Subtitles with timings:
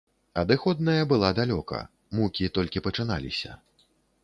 [0.43, 1.79] Адыходная была далёка,
[2.19, 3.51] мукі толькі пачыналіся.